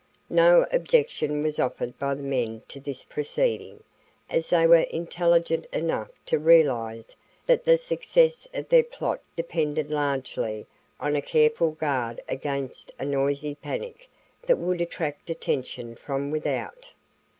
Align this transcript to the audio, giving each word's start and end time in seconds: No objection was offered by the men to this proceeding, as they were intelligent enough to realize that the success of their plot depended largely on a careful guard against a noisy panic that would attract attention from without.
No 0.31 0.65
objection 0.73 1.43
was 1.43 1.59
offered 1.59 1.95
by 1.99 2.15
the 2.15 2.23
men 2.23 2.63
to 2.69 2.79
this 2.79 3.03
proceeding, 3.03 3.83
as 4.31 4.49
they 4.49 4.65
were 4.65 4.79
intelligent 4.89 5.67
enough 5.71 6.09
to 6.25 6.39
realize 6.39 7.15
that 7.45 7.65
the 7.65 7.77
success 7.77 8.47
of 8.51 8.67
their 8.69 8.81
plot 8.83 9.21
depended 9.35 9.91
largely 9.91 10.65
on 10.99 11.15
a 11.15 11.21
careful 11.21 11.69
guard 11.69 12.19
against 12.27 12.91
a 12.97 13.05
noisy 13.05 13.53
panic 13.53 14.09
that 14.47 14.57
would 14.57 14.81
attract 14.81 15.29
attention 15.29 15.93
from 15.95 16.31
without. 16.31 16.93